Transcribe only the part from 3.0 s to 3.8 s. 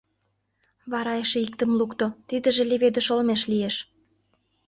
олмеш лиеш.